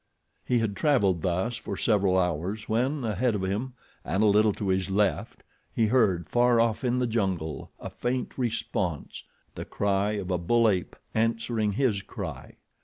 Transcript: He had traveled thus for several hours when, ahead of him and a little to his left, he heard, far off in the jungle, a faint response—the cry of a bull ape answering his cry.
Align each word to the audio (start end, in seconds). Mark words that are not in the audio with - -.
He 0.43 0.57
had 0.57 0.75
traveled 0.75 1.21
thus 1.21 1.57
for 1.57 1.77
several 1.77 2.17
hours 2.17 2.67
when, 2.67 3.03
ahead 3.03 3.35
of 3.35 3.43
him 3.45 3.73
and 4.03 4.23
a 4.23 4.25
little 4.25 4.51
to 4.53 4.69
his 4.69 4.89
left, 4.89 5.43
he 5.71 5.85
heard, 5.85 6.27
far 6.27 6.59
off 6.59 6.83
in 6.83 6.97
the 6.97 7.05
jungle, 7.05 7.69
a 7.79 7.91
faint 7.91 8.35
response—the 8.35 9.65
cry 9.65 10.13
of 10.13 10.31
a 10.31 10.39
bull 10.39 10.67
ape 10.67 10.95
answering 11.13 11.73
his 11.73 12.01
cry. 12.01 12.55